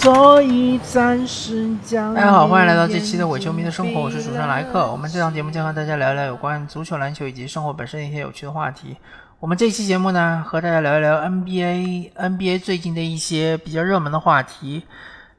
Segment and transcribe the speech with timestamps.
[0.00, 2.14] 所以暂时将。
[2.14, 4.88] 大家好，欢迎来到这期的伪球迷的生活，我是主持人莱克。
[4.92, 8.96] 我们这档节目将和大家聊一聊有关足球、篮球以及生活本身的一些有趣的话题。
[9.40, 14.84] 我们这期节目呢，和大家聊一聊 NBA，NBA 最近的一些比较热门的话题。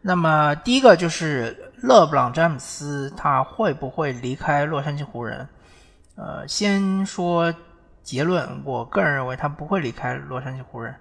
[0.01, 5.47] 那么第一个就是勒布朗詹姆斯，他会不会离开洛杉矶湖人？
[6.17, 7.53] 呃，先说
[8.03, 10.93] 结论，我个人认为他不会离开洛杉矶湖人。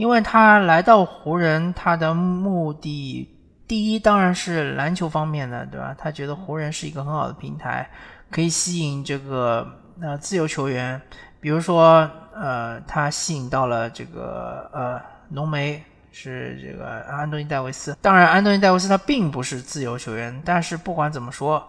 [0.00, 3.28] 因为他来到湖人，他的目的
[3.68, 5.94] 第一当然是篮球方面的，对吧？
[5.98, 7.86] 他觉得湖人是一个很好的平台，
[8.30, 9.70] 可以吸引这个
[10.00, 10.98] 呃自由球员，
[11.38, 14.98] 比如说呃，他吸引到了这个呃
[15.28, 17.94] 浓眉是这个安东尼戴维斯。
[18.00, 21.62] 当然，安东尼戴维斯他并不是自由球员，但是不管怎么说，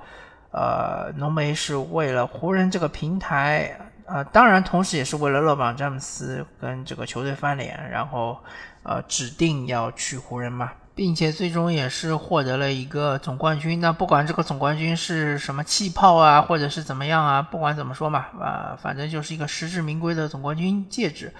[0.53, 3.77] 呃，浓眉是为了湖人这个平台。
[4.13, 8.37] 呃，当然，同时也是为了勒布朗詹姆斯跟这个球队翻脸，然后
[8.83, 13.79] 呃指定要去湖人嘛，并且最终也是获得了一个总冠军。
[13.79, 21.33] 那不管这个总冠军是什么气泡啊，或者是怎么样啊，不管怎么说嘛，啊，反正就是一个实至名归的总冠军戒指。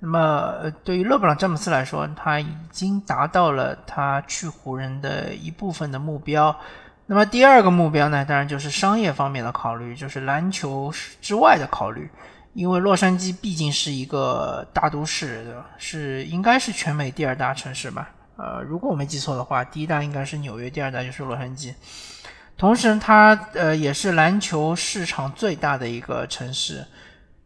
[0.00, 6.58] 那么对于勒布朗詹姆斯来说，他已经达到了他去湖人的一部分的目标。
[7.10, 12.08] 那么第二个目标呢，当然就是商业方面的考虑，就是篮球之外的考虑。
[12.54, 15.66] 因为洛杉矶毕竟是一个大都市，对吧？
[15.76, 18.10] 是应该是全美第二大城市吧？
[18.36, 21.74] 呃，如果我没记错的话，第一大应该是纽约，第二大就是洛杉矶。
[22.56, 26.86] 同时，它呃也是篮球市场最大的一个城市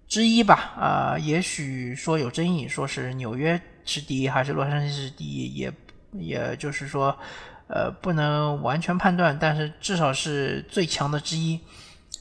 [0.07, 0.75] 之一吧？
[0.79, 5.73] 啊，也许说有争议，说是纽约是第一还是洛杉矶是第一，也
[6.13, 7.17] 也就是说。
[7.69, 11.61] 呃，不能完全判断，但是至少是最强的之一。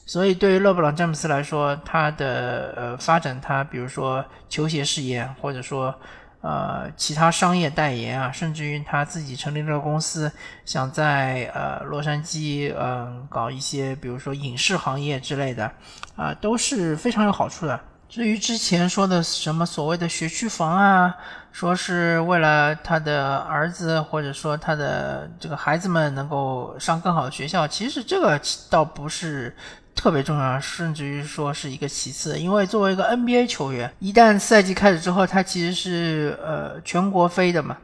[0.06, 5.94] 所以，对于勒布朗詹姆斯来说，他的呃发展，他比如说球鞋事业，或者说
[6.42, 10.30] 呃其他商业代言啊，甚至于他自己成立了公司，
[10.66, 15.72] 想在呃洛杉矶嗯搞一些，比如说影视行业之类的
[16.16, 17.80] 啊，都是非常有好处的。
[18.14, 21.12] 至于之前说的什么所谓的学区房啊，
[21.50, 29.52] 说是为了他的儿子或者说他的这个孩子们能够上更好的学校，其实这个倒不是
[29.96, 32.38] 特别重要，甚至于说是一个其次。
[32.38, 37.76] 因为作为一个 NBA 球员，一旦赛季开始之后，他其实是呃全国飞的嘛，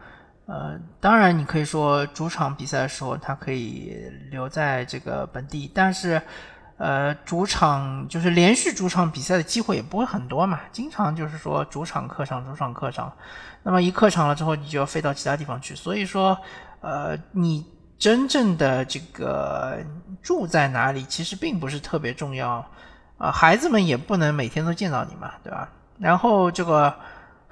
[0.46, 3.96] 呃，当然你可以说主场比赛的时候他可以
[4.30, 6.22] 留在这个本地，但是。
[6.80, 13.12] 呃，主场就是连续主场比赛的机会也不会很多嘛，经常就是说主场客场主场客场，
[13.62, 16.38] 那么一客场了之后，你就要飞到其他地方去，所以说，
[16.80, 17.66] 呃，你
[17.98, 19.76] 真正的这个
[20.22, 22.66] 住在哪里其实并不是特别重要，
[23.18, 25.68] 啊，孩子们也不能每天都见到你嘛，对吧？
[25.98, 26.94] 然后这个。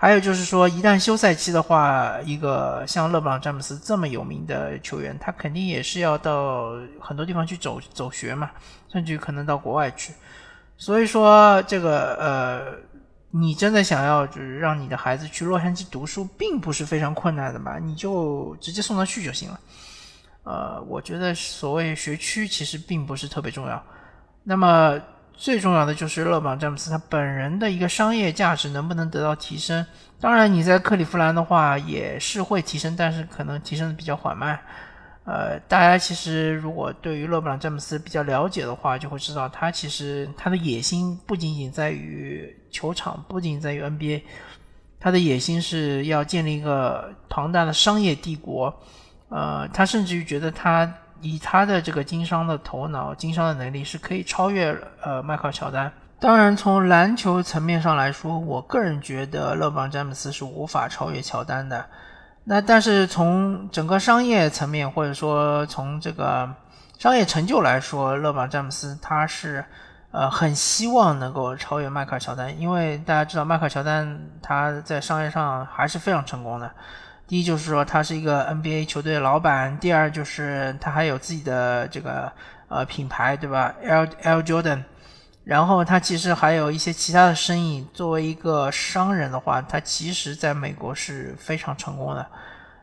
[0.00, 6.70] 还有就是说，一旦休赛期的话，一个像勒布朗詹姆斯这么有名的球员，他肯定也是要到
[7.00, 8.48] 很多地方去走走学嘛，
[8.92, 10.12] 甚至可能到国外去。
[10.76, 12.78] 所以说，这个呃，
[13.32, 17.80] 你真的想要就是让你的孩子去洛杉矶读书，并不是非常困难的吧？
[17.80, 19.60] 你就直接送他去就行了。
[20.44, 23.82] 呃，我觉得所谓学区其实并不是特别重要。
[24.44, 24.96] 那么。
[25.38, 29.86] 最重要的就是勒布朗詹姆斯他本人的一个商业价值能不能得到提升？
[30.20, 34.58] 当然，你在克利夫兰的话也是会提升，但是可能提升的比较缓慢。
[35.24, 44.22] 呃，大家其实如果对于勒布朗詹姆斯比较了解的话，就会知道他其实他的野心不仅仅在于球场，不仅在于 NBA，
[44.98, 48.76] 他的野心是要建立一个庞大的商业帝国。
[49.28, 50.92] 呃，他甚至于觉得他。
[51.20, 55.90] 以他的这个经商的头脑、经商的能力，是可以超越呃迈克尔乔丹。
[56.20, 61.84] 当然，从篮球层面上来说，我个人觉得勒布朗詹姆斯是无法超越乔丹的。
[62.44, 66.48] 那但是从整个商业层面，或者说从这个
[66.98, 69.64] 商业成就来说，勒布朗詹姆斯他是
[70.10, 76.70] 呃很希望能够超越迈克尔乔丹，因为大家知道迈克尔乔丹他在商业上还是非常成功的。
[77.28, 82.32] 第一就是说他是一个 NBA 球队的老板，第二就是他还有自己的这个
[82.68, 84.82] 呃品牌，对吧？L L Jordan，
[85.44, 87.86] 然后他其实还有一些其他的生意。
[87.92, 92.26] 作为一个商人的话，他其实在美国是非常成功的。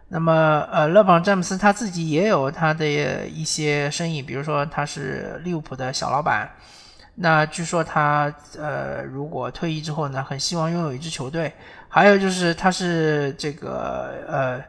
[0.10, 2.86] 那么呃，勒布朗詹姆斯他自己也有他的
[3.28, 6.48] 一些生意，比如说他是利物浦的小老板。
[7.16, 11.54] 那据说他呃，如果退役之后呢，很希望拥有一支球队。
[11.88, 14.62] 还有就是他是这个呃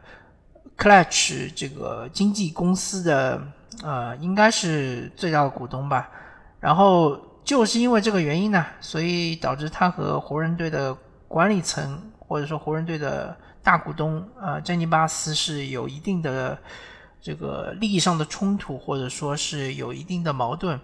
[0.77, 3.41] ，Clutch 这个经纪公司的
[3.83, 6.09] 呃，应该是最大的股东吧。
[6.61, 10.95] 然后就是因为这个原因呢，所以导致他和湖人队的
[11.27, 16.57] 管理层或者说湖人队的大股东呃珍妮巴斯是有一定的
[17.21, 20.79] 这个利益上的冲突，或者说是有一定的矛盾，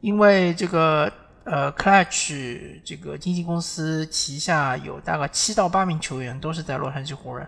[0.00, 1.12] 因为这个
[1.44, 7.46] 呃 Clutch 这个经纪公司旗下有大概七到八名球员都是在洛杉矶湖人，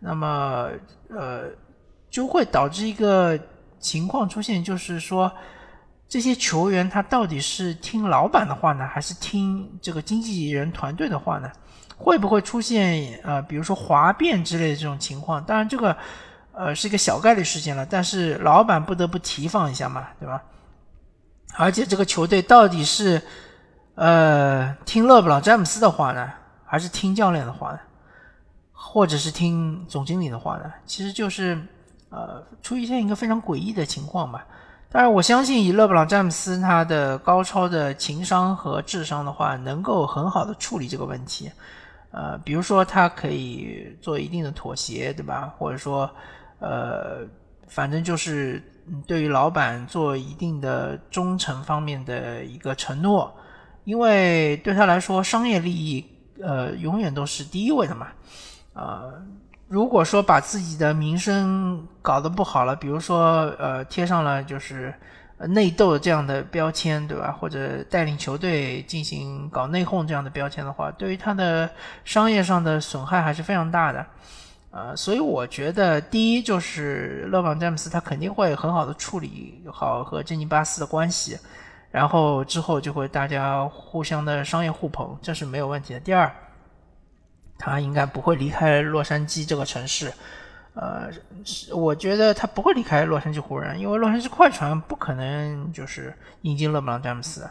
[0.00, 0.68] 那么
[1.08, 1.44] 呃
[2.10, 3.38] 就会导致一个
[3.78, 5.32] 情况出现，就是说。
[6.08, 11.50] 这些球员他到底是听老板的话呢，还是听这个经纪人团队的话呢？
[11.96, 15.42] 会不会出现呃，比如说哗变之类的这种情况？
[15.42, 15.96] 当然，这个
[16.52, 20.42] 呃是一个小概率事件了，但是老板不得不提防一下嘛，对吧？
[21.56, 23.20] 而且这个球队到底是
[23.94, 26.30] 呃听勒布朗詹姆斯的话呢，
[26.64, 27.78] 还是听教练的话呢，
[28.72, 30.72] 或者是听总经理的话呢？
[30.86, 31.60] 其实就是
[32.10, 34.46] 呃出现一个非常诡异的情况吧。
[34.90, 41.50] 当然，我相信以勒布朗詹姆斯他的高超的情商和智商的话，能够很好的处理这个问题。
[42.10, 45.50] 呃，比如说他可以做一定的妥协，对吧？
[45.56, 46.10] 或者说，
[46.58, 47.26] 呃，
[47.74, 48.62] 反正就是
[49.06, 53.34] 对于老板做一定的忠诚方面的一个承诺，
[53.84, 56.04] 因为对他来说，商业利益
[56.42, 58.08] 呃永远都是第一位的嘛，
[58.74, 59.04] 啊。
[59.68, 64.94] 如果说把自己的名声搞得不好了，比如说呃贴上了就是
[65.38, 67.32] 内斗这样的标签，对吧？
[67.32, 71.70] 或者带领球队进行搞内讧这样的标签的话，对于他的
[72.04, 74.04] 商业上的损害还是非常大的。
[74.72, 81.38] 呃，所以我觉得第一就是勒布朗詹姆斯他肯定会很好的处理好和珍妮巴斯的关系，
[81.92, 86.00] 然后之后就会大家互相的商业互捧，这是没有问题的。
[86.00, 86.28] 第二。
[87.64, 90.12] 他应该不会离开洛杉矶这个城市，
[90.74, 91.08] 呃，
[91.72, 97.48] 我觉得他不会离开洛杉矶湖人，因为洛杉矶快船不可能就是引进勒布朗詹姆斯。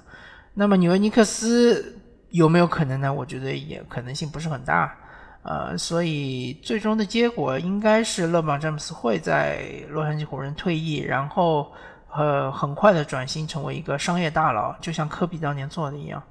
[0.53, 1.97] 那么纽约尼克斯
[2.29, 3.13] 有没有可能呢？
[3.13, 4.93] 我觉得也可能性不是很大，
[5.43, 11.71] 呃，所以最终的结果应该是勒布朗詹姆斯会在洛杉矶湖人退役，然后
[12.13, 16.21] 呃很快的转型成为一个商业大佬，就像科比当年做的一样。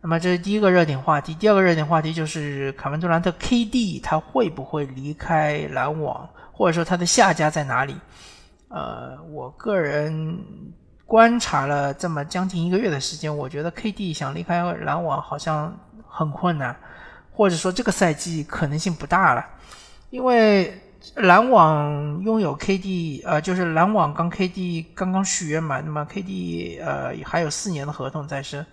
[0.00, 7.96] 那么这是第一个热点话题，第二个热点话题就是卡文杜兰特 KD 他会不会离开篮网，或者说他的下家在哪里？
[8.68, 10.38] 呃，我个人
[11.06, 15.74] 观察了这么将近一个月的时间，我觉得 KD 想离开篮网好像
[16.06, 16.76] 很困难，
[17.34, 19.44] 或者说这个赛季可能性不大了，
[20.10, 20.80] 因为
[21.16, 28.64] 篮网拥有 KD，呃，就是篮网刚 KD 刚刚续约嘛，那么 KD 呃还有四年的合同在身。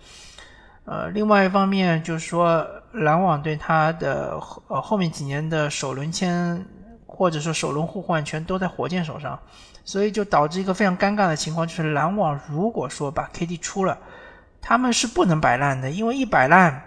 [0.85, 6.65] 呃，另外一方面就是说，篮网对他的呃后面几年的首轮签
[7.05, 9.37] 或者说首轮互换权都在火箭手上，
[9.83, 13.97] 所以就导致一个非常尴尬的情况，就是篮网如果说把 KD 出了，
[14.61, 16.81] 他们是不能摆烂的，因为一摆烂，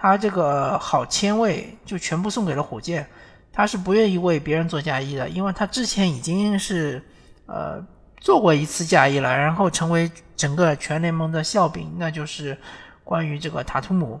[0.00, 3.06] 他这个好签位就全部送给了火箭，
[3.52, 7.02] 他是不愿意为别人做嫁衣的，因为他之前已经是
[7.46, 7.84] 呃
[8.18, 12.56] 做过一次嫁衣了，然后成为整个全联盟的笑柄，那就是。
[13.02, 14.20] 关于这个塔图姆，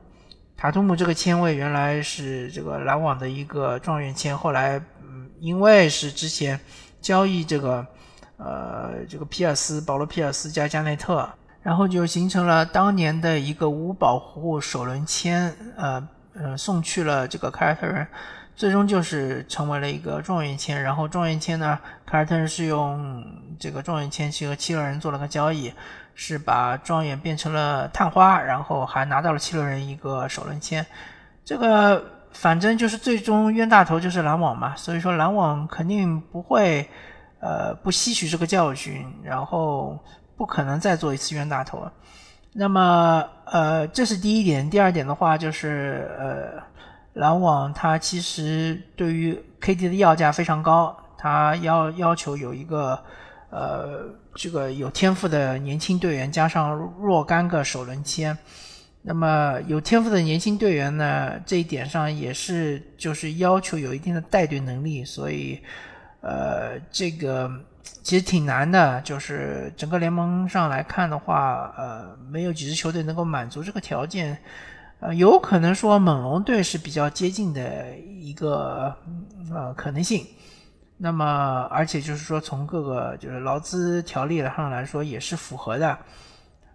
[0.56, 6.58] 塔图姆这个签位原来是这个篮网的一个状元签，后来嗯，因为是之前
[7.00, 7.86] 交易这个
[8.36, 11.28] 呃这个皮尔斯保罗皮尔斯加加内特，
[11.62, 18.06] 然后就形成了当年的一个无保护首轮签，呃呃送去了这个凯尔特人，
[18.54, 23.24] 最终就是成为了一个状元签，然后状元签呢，凯尔特人是用
[23.58, 25.72] 这个状元签去和七六人做了个交易。
[26.12, 30.84] 是把状元变成了探花，然后还拿到了七六人一个首轮签。
[31.46, 36.86] 这个反正就是最终冤大头就是篮网嘛，所以说篮网肯定不会
[37.40, 39.98] 呃不吸取这个教训，然后
[40.40, 41.92] 不可能再做一次冤大头了。
[42.54, 46.62] 那么呃这是第一点，第二点的话就是呃
[47.12, 52.98] 篮网它其实对于 KD 的要价非常高，它要要求有一个
[53.50, 54.18] 呃。
[54.32, 56.70] 这个有天赋的年轻队员加上
[57.00, 58.38] 若干个首轮签，
[59.02, 65.60] 那么有天赋的年轻队员呢，这一点上也是就是要求有一定的带队能力，所以
[66.20, 67.50] 呃，这个
[67.82, 69.00] 其实挺难的。
[69.02, 74.38] 就是整个联盟上来看的话，呃，没有几支球队能够满足这个条件。
[75.00, 78.94] 呃，有可能说猛龙队是比较接近的一个
[79.50, 80.26] 呃可能性。
[80.98, 85.98] 那么，而且就是说，从各个就是劳资条例上来说，也是符合的。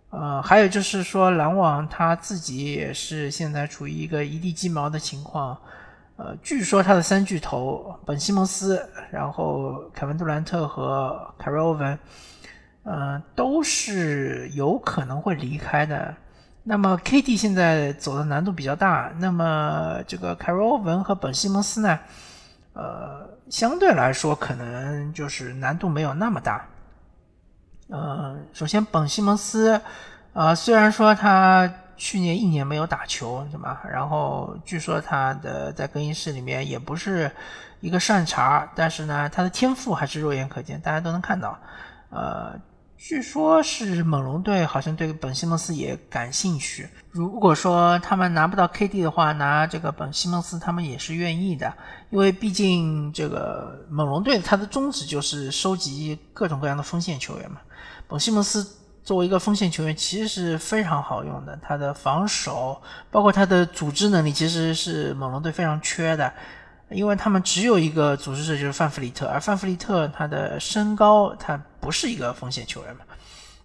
[0.10, 5.56] 呃，还有就是说，篮网他自己也是现在处于一个一地鸡毛的情况。
[6.18, 12.00] 呃，据说他的三巨头本西蒙斯，然后凯文杜兰特和凯瑞欧文，
[12.84, 16.16] 呃，都是有可能会离开的。
[16.64, 22.00] 那么 KD 现在走的难度比较大，那么这个凯瑞欧文和本西蒙斯呢，
[22.74, 26.66] 呃，相对来说可能就是难度没有那么大。
[27.90, 29.80] 呃，首先本西蒙斯，
[30.34, 33.82] 呃，虽然说他去年一年没有打球，对吧？
[33.92, 37.32] 然后据说他的在更衣室里面也不是
[37.80, 41.60] 一个善茬，但是呢，他的天赋还是肉眼可见，大家都能看到。
[42.10, 42.60] 呃。
[42.98, 46.90] 据说，是猛龙队好像对本西蒙斯也感兴趣。
[47.12, 51.72] 如果说他们拿不到 KD 的话，拿这个本西蒙斯，他们也是愿意的。
[52.10, 57.60] 因为毕竟这个猛龙队它的宗旨就是收集各种各样的锋线球员嘛。
[58.08, 58.66] 本西蒙斯
[59.06, 61.58] 作为一个锋线球员，其实是非常好用的。
[61.62, 66.34] 他的防守，包括他的组织能力，其实是猛龙队非常缺的。
[66.90, 73.02] 因为他们只有一个组织者，就是范弗里特，而范弗里特他的身高，他不是一个锋线球员嘛，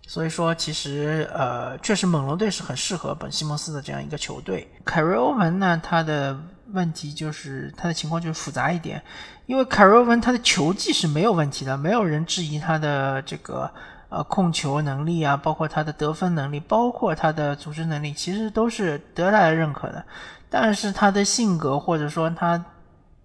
[0.07, 4.67] 所以说其实呃，确实猛龙队是很适合本西蒙斯的这样一个球队。
[4.87, 6.35] 凯瑞欧文呢，他的
[6.73, 9.03] 问题就是他的情况就是复杂一点，
[9.45, 13.71] 因为凯瑞欧文他的球技是没有问题的，没有人质疑他的这个
[14.11, 20.05] 呃控球能力啊，包括他的得分能力，包括他的组织能力，其实都是得来认可的。
[20.51, 22.63] 但是他的性格或者说他。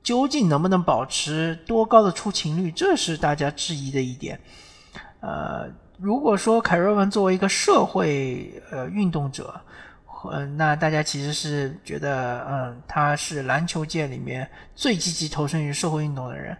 [0.05, 4.39] 究竟能不能保持多高的出勤率，这是大家质疑的一点。
[5.19, 9.59] 呃，如果说凯瑞文作为一个社会呃运动者，
[10.31, 16.55] 嗯，那大家其实是觉得，嗯，他是篮球界里面最积极投身于社会运动的人。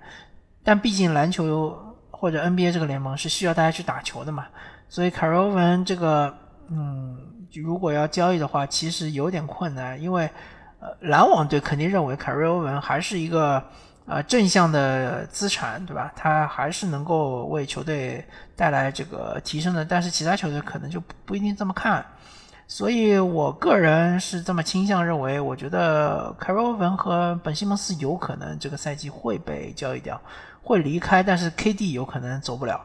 [0.64, 1.78] 但毕竟篮球
[2.18, 4.46] 或者 NBA 这个联盟是需要大家去打球的嘛，
[4.88, 6.34] 所以凯瑞欧文这个，
[6.70, 7.18] 嗯，
[7.54, 10.30] 如果要交易的话，其实有点困难，因为。
[10.78, 13.64] 呃篮网队肯定认为凯瑞欧文还是一个
[14.06, 16.12] 呃正向的资产，对吧？
[16.16, 18.24] 他还是能够为球队
[18.56, 19.84] 带来这个提升的。
[19.84, 22.06] 但是其他球队可能就不一定这么看。
[22.68, 30.20] 所以我个人是这么倾向认为，我觉得凯瑞文和本西蒙斯有可能这个赛季会被交易掉，
[30.64, 31.22] 会离开。
[31.22, 32.82] 但是 KD 有可能走不了，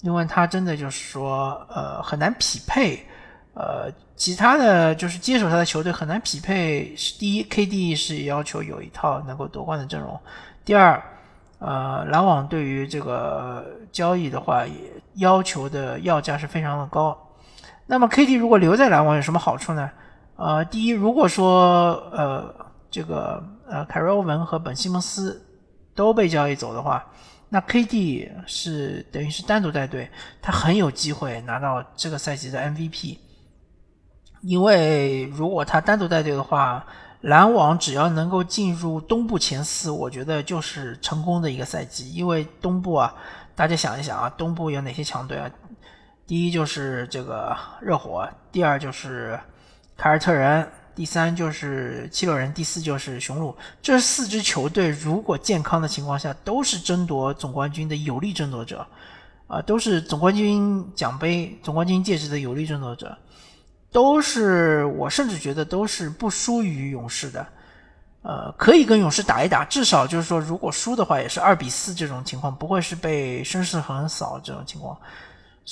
[0.00, 3.06] 因为他真的就是说呃很难匹配。
[3.52, 6.94] 呃，其他的就是接手他的球队很难匹配。
[7.18, 10.14] 第一，KD 是要求有一套能够夺冠的阵容；
[10.64, 11.02] 第二，
[11.58, 14.72] 呃，篮网对于这个交易的话，也
[15.16, 17.18] 要求的要价是非常的高。
[17.90, 19.90] 那么，KD 如果留在篮网有什么好处呢？
[20.36, 22.54] 呃，第一，如果说呃
[22.88, 25.44] 这个呃凯瑞欧文和本西蒙斯
[25.92, 27.04] 都被交易走的话，
[27.48, 30.08] 那 KD 是等于是单独带队，
[30.40, 33.18] 他很有机会拿到这个赛季的 MVP。
[34.42, 36.86] 因为如果他单独带队的话，
[37.22, 42.12] 篮网只要能够进入东部前四，我觉得就是成功的一个赛季。
[42.12, 43.12] 因为东部啊，
[43.56, 45.50] 大家想一想啊，东部有哪些强队啊？
[46.30, 49.36] 第一就是这个热火，第二就是
[49.96, 53.52] 凯尔特人，第三就是七六人，第四就是雄鹿。
[53.82, 58.86] 这四支球队如果健康的情况下，都是争夺总冠军的有力争夺者，
[59.48, 63.18] 啊，都是总冠军奖杯、总冠军戒指的有力争夺者。
[63.90, 67.44] 都是我甚至觉得都是不输于勇士的，
[68.22, 74.96] 呃，可以跟勇士打一打，至少就是说，如果输的话，也是二比四这种情况，不会是被声势横扫这种情况。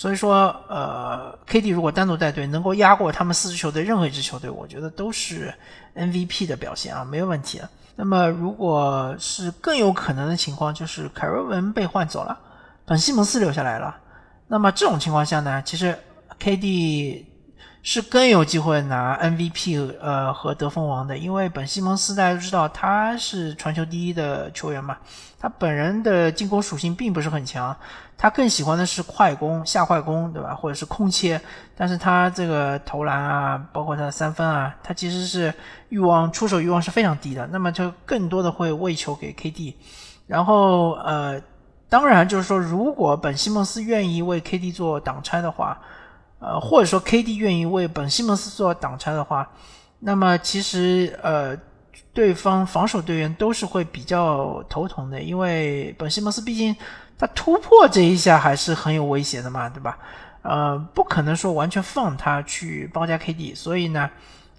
[0.01, 5.53] 所以说，呃，KD 如果单独带队能够压过他们四支球队任何一支球队，我觉得都是
[5.97, 7.61] MVP 的表现啊，没有问题。
[7.97, 12.39] 那么，如果是更有可能的情况，就是凯瑞文被换走了，
[12.87, 13.97] 本西蒙斯留下来了，
[14.47, 15.99] 那么这种情况下呢，其实
[16.39, 17.25] KD。
[17.83, 24.99] 是更有机会拿 MVP 呃和得分王的，因为本西蒙斯大家都知道他是传球第一的球员嘛，
[25.39, 27.75] 他本人的进攻属性并不是很强，
[28.19, 30.55] 他更喜欢的是快攻下快攻，对吧？
[30.55, 31.41] 或者是空切，
[31.77, 35.55] 但是他这个投篮啊，包括他的三分啊，他其实是
[35.89, 39.75] 欲望出手欲望是非常低的，那么就更多的会喂球给 KD，
[40.27, 41.41] 然后呃，
[41.89, 45.81] 当然就是说，如果本西蒙斯愿意为 KD 做挡拆的话。
[46.41, 49.51] 呃，或者说 KD 愿意为本西蒙斯做挡拆的话，
[50.01, 51.57] 那么其实呃，
[52.13, 56.75] 对方防守队员都是会比较头疼的，因为本西蒙斯毕竟
[57.19, 59.99] 他突破这一下还是很有威胁的嘛，对吧？
[60.43, 64.09] 呃，不可能说完全放他去包夹 KD，所以呢，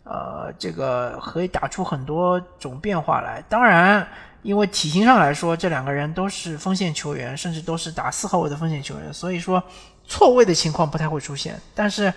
[0.09, 3.43] 呃，这个可以打出很多种变化来。
[3.47, 4.05] 当然，
[4.41, 9.63] 因为体型上来说，这两个人都是锋线球员，甚至都是打四号位的锋线球员，所以说。
[10.11, 12.11] 错位的情况不太会出现，但是，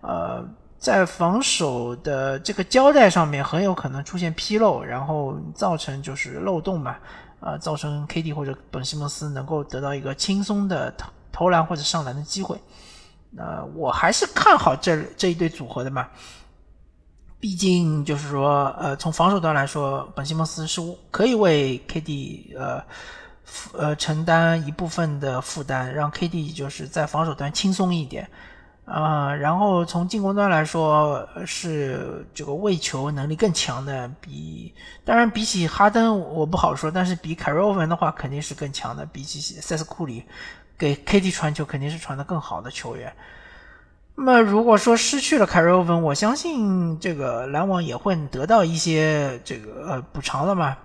[0.00, 6.94] 呃，在防守的这个交代上面很有可能出现纰漏，然后造成就是漏洞嘛，
[7.40, 12.56] 呃，造成 KD 或者本西蒙斯能够得到一个轻松的投投篮或者上篮的机会。
[13.36, 16.08] 呃，我还是看好这这一对组合的嘛。
[17.42, 20.80] 毕竟就是说，呃，从防守端来说，本西蒙斯是
[21.10, 22.80] 可以为 KD 呃
[23.72, 28.30] 呃承担一部分的负担，让 KD 就是在防守端轻松一点。
[28.84, 34.72] 啊，然后从进攻端来说，是这个喂球能力更强的，比
[35.04, 40.24] 当然比起哈登我不好说，但是比凯瑞欧文的话肯定是更强的，比起塞斯库里
[40.78, 43.12] 给 KD 传球肯定是传的更好的球员。
[44.14, 50.76] 那么如果说失去了凯瑞欧文，我相信这个篮网也会得到一些这个呃补偿的嘛，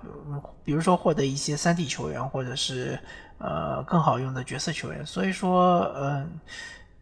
[0.63, 2.99] 比如说获得一些三 D 球员，或者是
[3.37, 5.05] 呃更好用的角色球员。
[5.05, 6.39] 所以说，嗯。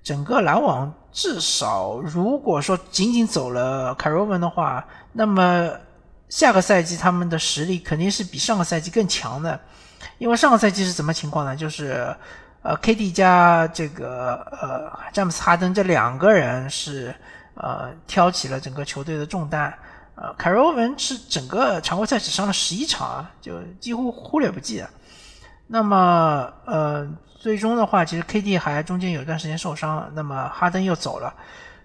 [0.04, 5.68] 整个篮网至少，如果说仅仅走了凯罗文的话，那么
[6.30, 9.60] 下个赛季他们的实力肯定是比上个赛季更强的。
[10.20, 11.56] 因为上个赛季是怎么情况呢？
[11.56, 12.16] 就是
[12.66, 17.14] 呃，KD 加这个呃詹姆斯哈登这两个人是
[17.54, 19.72] 呃挑起了整个球队的重担。
[20.16, 24.90] 呃，凯罗文是整个常规赛只上了十一场啊，就几乎忽略不计啊。
[25.68, 27.08] 那么呃。
[27.38, 31.32] 最终的话，其实 KD 还中间有一段时间受伤，那么哈登又走了，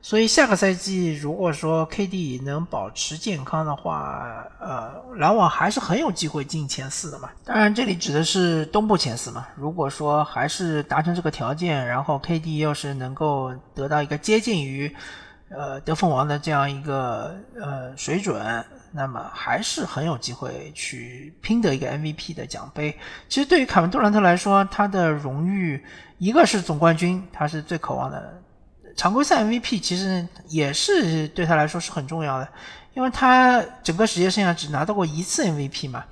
[0.02, 7.28] 所以下个赛季如果说 KD 能保持健康的话，呃，篮网还是很有机会进前四的嘛。
[7.45, 9.47] 当然，这里指的是东部前四嘛。
[9.57, 14.95] 如果说还是达成这个条件，然后 KD 又是能够得到一个接近于
[15.50, 18.64] 呃得分王的这样一个呃水准。
[18.92, 22.99] 那么还是很有机会去拼得一个 MVP 的奖杯。
[23.28, 25.84] 其实对于凯文杜兰特来说，他的荣誉
[26.19, 28.43] 一个是总冠军，他是最渴望的。
[29.00, 32.47] 常规赛 MVP 其实也是对他来说是很重要的，
[32.93, 36.04] 因为他整个职业生涯只拿到过一次 MVP 嘛。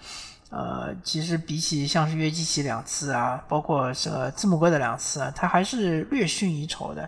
[0.48, 7.07] 呃，其实比起像是约基奇两次啊，包括这字母哥的两次啊，他还是略逊一筹的。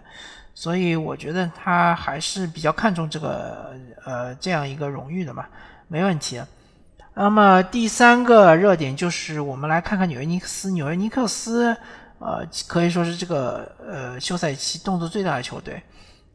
[0.55, 5.47] 所以我觉得他还是比较看重这个呃这样一个荣誉的嘛，
[5.89, 6.43] 没问题。
[7.15, 10.73] 那么第三个热点就是我们来看看纽约尼克斯。
[10.73, 11.75] 纽约尼克斯
[12.21, 15.83] 呃可以说是这个呃休赛期动作最大的球队，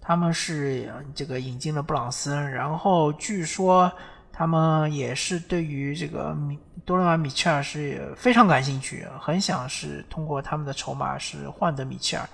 [0.01, 3.89] 他们是这个引进了布朗森，然后据说
[4.33, 12.27] 他们也是对于这个米多伦瓦米切尔是非常感兴趣，很想是通过他们的筹码是换得米切尔。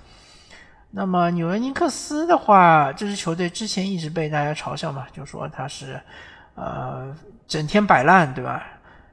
[0.90, 5.98] 那么纽约尼克斯的话，这支球队之前一直被大家嘲笑嘛，就说他是，
[6.54, 8.62] 呃，整天摆烂，对吧？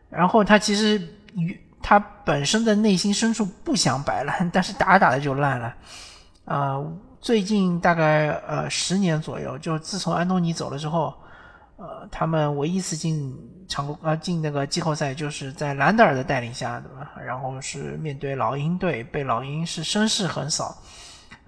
[0.10, 1.02] 然后他其实
[1.36, 5.74] 与他本身的内心深处不想摆烂，但是打打的就烂了。
[6.46, 11.14] 呃，最近大概呃十年左右，就自从安东尼走了之后，
[11.78, 13.36] 呃，他们唯一一次进
[13.68, 17.12] 常规呃进那个季后赛，就是在兰德尔的带领下，对吧？
[17.24, 20.78] 然后是面对老鹰队，被老鹰是声势横扫。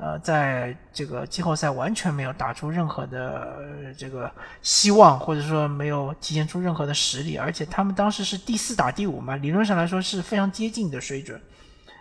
[0.03, 4.31] 呃，在这个季后赛完全没有打出任何的这个
[4.63, 11.39] 希望，或者说没有体现出任何的实力，而且他们当时是第四打第五嘛，理论上来说是非常接近的水准，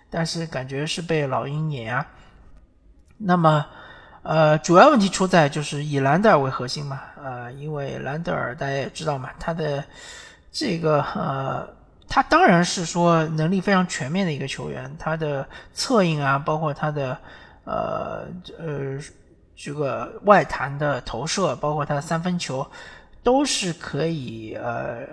[0.08, 2.06] 但是感觉是被老鹰碾压。
[3.18, 3.66] 那么，
[4.22, 9.84] 呃，主要问题出在就是以兰德尔为核心嘛，呃，因为兰德尔大家也知道嘛，他的
[10.50, 11.68] 这个呃，
[12.08, 17.18] 他当然是说能力非常全面的一个球员，他的策应啊，包括他的。
[17.70, 18.26] 呃
[18.58, 18.98] 呃，
[19.54, 22.66] 这个外弹的投射，包括他的三分球，
[23.22, 25.06] 都是可以呃，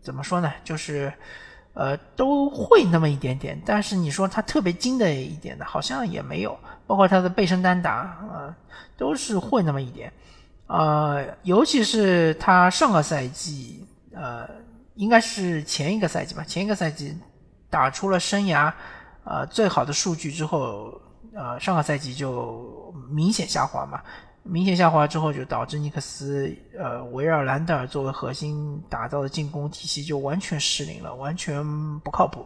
[0.00, 0.50] 怎么说呢？
[0.64, 1.12] 就是
[1.74, 3.60] 呃，都会那么一点点。
[3.66, 6.58] 但是你说他特别精的一点的，好像也没有。
[6.86, 8.56] 包括他的背身单打啊，
[8.96, 10.10] 都是会那么一点。
[10.66, 14.48] 呃，尤其是他上个赛季，呃，
[14.94, 17.14] 应该是前一个赛季吧，前一个赛季
[17.68, 18.72] 打出了生涯
[19.24, 20.98] 呃最好的数据之后。
[21.34, 24.00] 呃，上个赛季就明显下滑嘛，
[24.42, 31.62] 明显下滑之后就导致尼克斯呃围绕兰德尔作为核心打造的进攻体系就完全失灵了，完全
[32.00, 32.44] 不靠谱。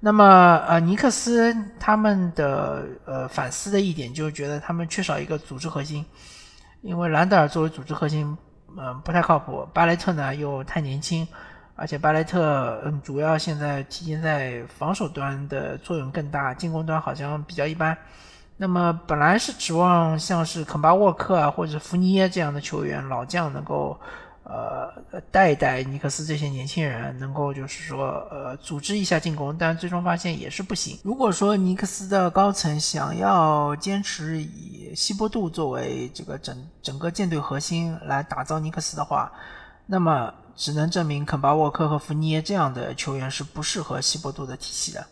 [0.00, 6.04] 那么呃，尼克斯他们的呃反思的一点就是觉得他们缺少一个组织核心，
[6.82, 8.36] 因为兰德尔作为组织核心，
[8.76, 9.66] 嗯，不太靠谱。
[9.72, 11.26] 巴雷特呢又太年轻。
[11.76, 17.96] 而且巴雷特，嗯，主要现在体现在防守端的作用更大，进攻端好像比较一般。
[18.56, 23.98] 那么本来是指望像是肯巴沃克啊，或者福尼耶这样的球员老将能够，
[24.44, 24.88] 呃，
[25.32, 30.96] 带一带尼克斯这些年轻人，能够就是说，呃，组织一下进攻，但最终发现也是不行。
[31.02, 39.32] 如果说尼克斯的高层想要坚持以希波杜作为这个整整个舰队核心来打造尼克斯的话，
[39.86, 40.32] 那么。
[40.56, 45.06] 只能证明肯巴沃克和福尼耶这样的球员是不适合希伯杜的体系的，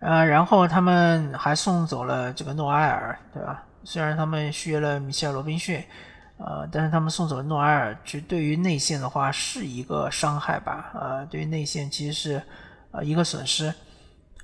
[0.00, 3.64] 呃，然后他们还送走了这个诺埃尔，对吧？
[3.84, 5.82] 虽然他们续约了米切尔罗宾逊，
[6.36, 12.42] 呃，但是他们送走了诺埃尔，其实对于内线的话是一个伤害吧，呃，对于内线其实是
[12.90, 13.72] 呃一个损失，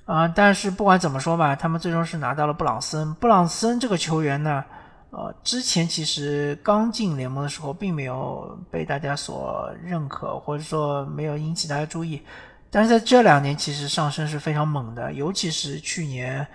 [0.05, 3.13] 啊，但是不管怎么说吧，他们最终是拿到了布朗森。
[3.15, 4.63] 布朗森这个球员呢，
[5.09, 12.21] 呃，之前其实刚进联盟的时候并没有被大家所认可，或者说没有引起大家注意，
[12.69, 16.47] 但是在这两年其实上升是非常猛的，尤其是去年。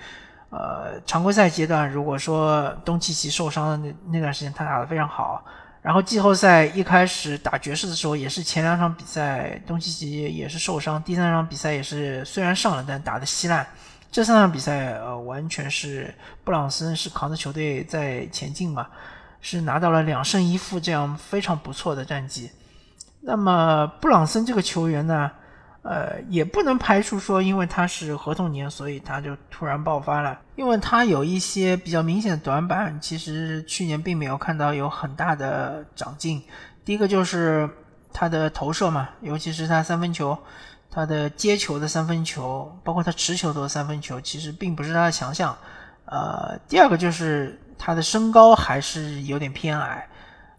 [0.55, 5.43] 呃，常规赛阶段，如果说东契奇受伤的那那段时间，他打得非常好。
[5.81, 13.67] 然后季后赛一开始打爵士的时候，也是前两场比赛东契奇也是受伤，第三场比赛也是虽然上了，但打得稀烂。
[14.13, 18.87] 这三场比赛，呃，完全是布朗森是扛着球队在前进嘛，
[19.41, 22.51] 是拿到了两胜一负这样非常不错的战绩。
[23.23, 25.31] 那么布朗森这个球员呢？
[25.83, 30.39] 呃，也不能排除说，因为他是合同年，所以他就突然爆发了。
[30.55, 36.41] 因为他有一些比较明显的短板，其实去年并没有看到有很大的长进。
[36.85, 37.69] 第一个就是
[38.13, 40.39] 他的投射嘛，尤其是他三分球，
[40.95, 45.57] 他的接球的三分球，包括他持球的三分球，其实并不是他的强项。
[46.05, 50.07] 呃，第二个就是他的身高还是有点偏矮。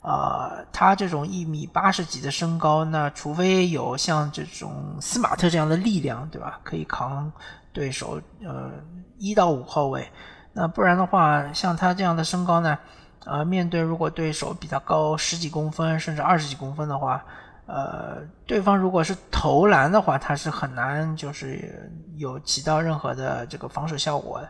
[0.02, 6.60] 呃，他这种一米八十几的身高，那除非有像这种斯马特这样的力量，对吧？
[6.64, 7.32] 可以扛
[7.72, 8.72] 对手呃
[9.20, 10.12] 一到五号位，
[10.52, 12.78] 那不然的话，像他这样的身高呢，
[13.24, 17.24] 呃，面对如果对手比他高十几公分甚至二十几公分的话，
[17.66, 24.42] 呃，对方如果是投篮的话，他是很难就是有起到任何的这个防守效果，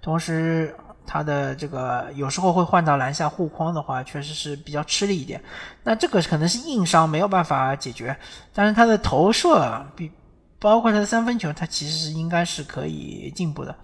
[0.00, 0.74] 同时。
[1.04, 5.42] 他的这个有时候会换到篮下护框的话，确实是比较吃力一点。
[5.82, 8.16] 那这个可能是硬伤，没有办法解决。
[8.54, 10.12] 但是他的投射，比
[10.60, 13.74] 包括他的三分球，他其实是应该是可以进步的。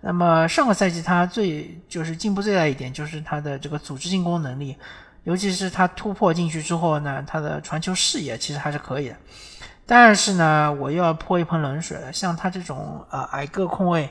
[0.00, 4.74] 那么上个赛季他最就是进步最大一点，就是他的这个组织进攻能力，
[5.26, 9.16] 尤其是他突破进去之后呢，他的传球视野其实还是可以的。
[9.84, 14.08] 但是呢，我又要泼一盆冷水了，像他这种呃矮个控卫。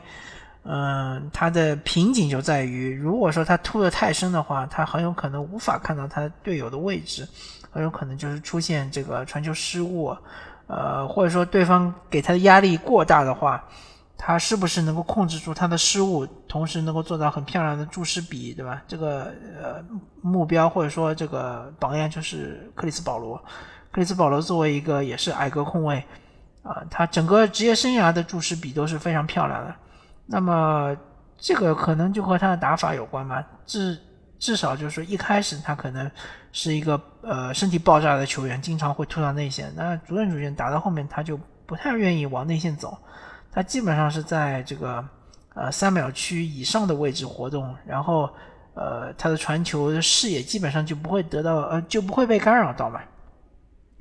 [0.68, 7.28] 嗯，他的瓶颈就在于，如果说他突的太深的话，他很有可能无法看到他队友的位置，
[7.72, 10.18] 很有可能就是出现这个传球失误，
[10.66, 13.64] 呃，或者说对方给他的压力过大的话，
[14.18, 18.82] 他是不是能够控制住他的失误，同时能够做到很漂亮的注视比，对吧？
[18.88, 19.84] 这个呃
[20.22, 23.38] 目标或者说这个榜样就是克里斯保罗，
[23.92, 26.04] 克里斯保罗作为一个也是矮个控卫，
[26.64, 29.76] 啊，他整个职业生涯的注视比都是非常漂亮的。
[30.26, 30.96] 那么
[31.38, 33.98] 这个可能就和他的打法有关吧，至
[34.40, 36.10] 至少就是一开始他可能
[36.52, 39.72] 是一个呃身体爆炸的球员，经常会突到内线。
[39.76, 42.98] 那逐渐逐渐打到后面，他就不太愿意往内线走，
[43.56, 45.04] 他基本上是在这个
[45.54, 48.30] 呃三秒区以上的位置活动，然后
[48.74, 53.00] 呃他的传球的视野基本上就不会得到呃就不会被干扰到嘛。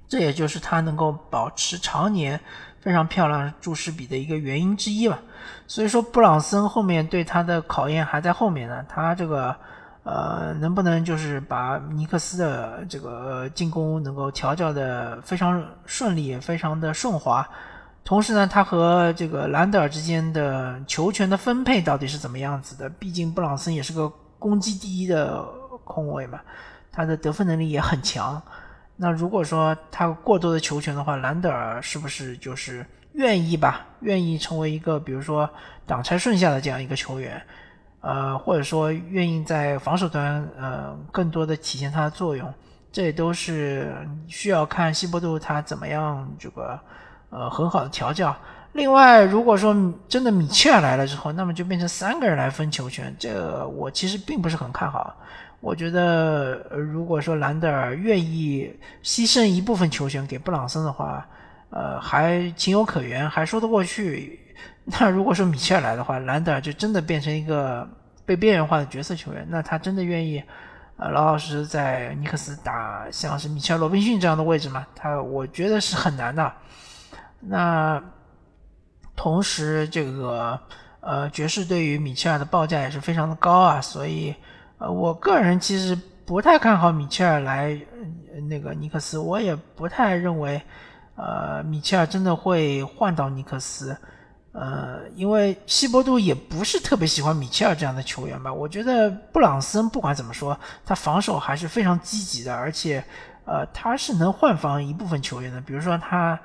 [0.08, 2.40] 这也就是他能够保持常年。
[2.80, 5.18] 非常漂亮注释比的一个原因之一吧，
[5.66, 8.84] 所以说布朗森后面对他的考验还在后面呢。
[8.86, 9.56] 他这个
[10.02, 17.48] 呃能不能就是把尼克斯的这个进攻能够调教的非常顺利，非常的顺滑，
[18.04, 22.86] 同时呢，他和这个兰德尔之间的球权的分配到底是怎么样子的？
[22.90, 24.06] 毕竟布朗森也是个
[24.38, 25.42] 攻击第一的
[25.84, 26.38] 控卫嘛，
[26.92, 28.40] 他的得分能力也很强。
[28.96, 33.86] 那如果说他过多的球权的话，兰德尔是不是就是愿意吧？
[34.00, 35.48] 愿意成为一个比如说
[35.86, 37.42] 挡拆顺下的这样一个球员，
[38.02, 42.52] 呃，或者说愿意在防守端呃更多的体现他的作用，
[42.92, 43.96] 这也都是
[44.28, 46.78] 需要看西伯杜他怎么样这个
[47.30, 48.34] 呃很好的调教。
[48.72, 49.72] 另外，如果说
[50.08, 55.14] 真的米切尔来了之后，那么就变成三个人来分球权，这我其实并不是很看好。
[55.60, 58.68] 我觉得，如果说兰德尔愿意
[59.02, 61.24] 牺牲一部分球权给布朗森的话，
[61.70, 64.40] 呃，还情有可原，还说得过去。
[64.84, 67.88] 那如果说米切尔来的话，兰德尔就真的变成一个
[68.26, 70.42] 被边缘化的角色球员，那他真的愿意，
[70.96, 74.84] 呃，老老实实在尼克斯打像是米切尔、罗宾逊这样的位置吗？
[74.96, 76.52] 他我觉得是很难的。
[77.46, 78.02] 那
[79.16, 80.58] 同时，这个
[81.00, 84.34] 呃，爵士对于米切尔的报价也是非常的高啊，所以。
[84.76, 87.80] 呃，我个人其实不太看好米切尔来
[88.48, 90.60] 那个尼克斯，我也不太认为，
[91.14, 93.96] 呃，米切尔真的会换到尼克斯，
[94.50, 98.52] 呃，因为西伯杜也不是特别喜欢米切尔这样的球员吧。
[98.52, 103.02] 我觉得布朗森不管怎么说，他防守还是非常积极的，而且，
[103.44, 105.60] 呃，他是能换防一部分球员的。
[105.60, 106.38] 比如说他，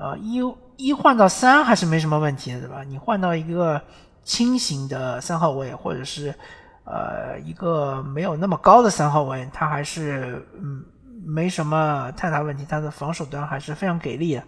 [0.00, 0.40] 呃，一
[0.76, 2.82] 一换到三还是没什么问题的，对吧？
[2.84, 3.80] 你换到一个
[4.24, 6.34] 轻型的三号位，或者是。
[6.82, 10.82] 呃一个没有那么高的三号位，他还是嗯
[11.24, 14.42] 没什么太大问题，他的防守端还是非常给力的。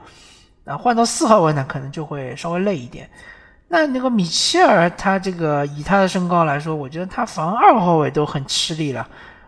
[0.64, 3.08] 那换到四号位呢，可能就会稍微累一点。
[3.68, 9.06] 那那个米切尔，他这个以他的身高来说，我觉得他防二号位都很吃力了，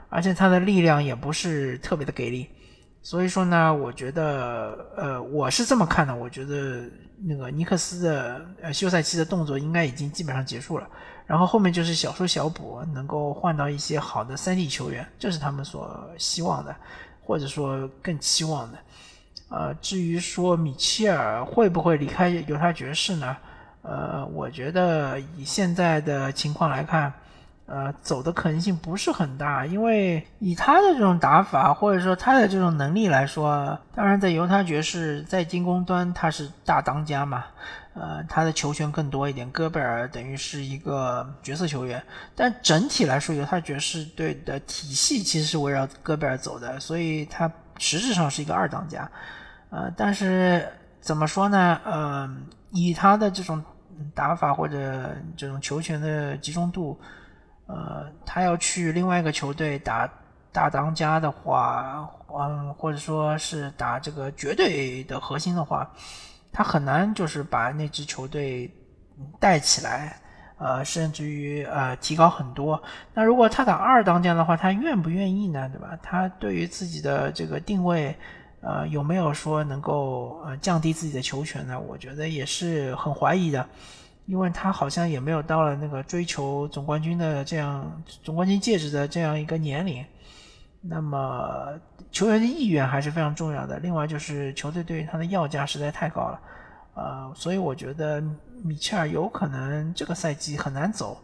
[0.08, 2.48] 而且他的力量也不是特别的给力。
[3.04, 6.88] 所以说呢，我觉得，呃，我是这么看的，我觉得
[7.22, 10.88] 那个尼克斯的呃休赛期的动作应该已经基本上结束了，
[11.26, 16.74] 然后后面就是小修小补，能够换到一些好的三 D 球员，这是他们所希望的，
[17.22, 18.78] 或者说更期望的。
[19.50, 23.36] 呃，至于说米切尔会不会离开犹他爵士呢？
[23.82, 27.12] 呃，我觉得以现在的情况来看。
[27.66, 37.44] 呃，走的可能性不是很大，因为以他的这种打法，或者说他的这种能力来说，当然在犹他爵士在进攻端他是大当家嘛，
[37.94, 42.02] 呃，他的球权更多一点，戈贝尔等于是一个角色球员，
[42.36, 49.10] 但整体来说，犹他爵士队的体系其实是围绕戈贝尔走的，所以他实质上是一个二当家，
[49.70, 50.68] 呃，但是
[51.00, 51.80] 怎么说呢？
[51.82, 52.28] 呃，
[52.72, 53.64] 以他的这种
[54.14, 57.00] 打法或者这种球权的集中度。
[57.66, 60.08] 呃，他要去另外一个球队打
[60.52, 65.90] 大当家的话，嗯，或者说是打这个绝对的核心的话，
[66.52, 68.70] 他很难就是把那支球队
[69.40, 70.20] 带起来，
[70.58, 72.80] 呃，甚至于呃提高很多。
[73.14, 75.68] 那如果他打二当家的话，他愿不愿意呢？
[75.70, 75.98] 对吧？
[76.02, 78.14] 他对于自己的这个定位，
[78.60, 81.80] 呃，有没有说能够呃降低自己的球权呢？
[81.80, 83.66] 我觉得也是很怀疑的。
[84.26, 90.04] 因为他好像也没有到了那个追求总冠军的这样总冠军戒指的这样一个年龄，
[90.80, 91.78] 那么
[92.10, 93.78] 球员的意愿还是非常重要的。
[93.80, 96.40] 另外就是球队对于他的要价实在太高了，
[96.94, 98.22] 呃，所以我觉得
[98.62, 101.18] 米切尔有可能这个赛季很难走，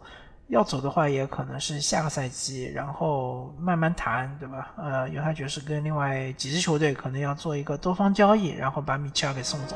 [0.49, 4.73] 要走的话也可能是下个赛季，然后慢慢谈，对吧？
[4.77, 9.75] 呃，犹他爵士跟另外几支球队可能要做一个多方交易，然后把米切尔给送走。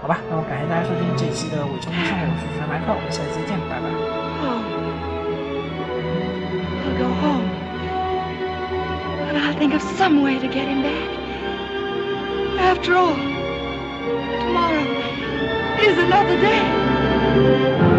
[0.00, 3.90] 好吧，那我感谢大家收听这一期的伪球迷生活，我是主持人麦克，我们下期再见，拜拜。
[6.86, 7.42] I'll go home.
[9.26, 11.10] But I'll think of some way to get him back.
[12.60, 13.16] After all,
[14.46, 14.86] tomorrow
[15.82, 17.97] is another day.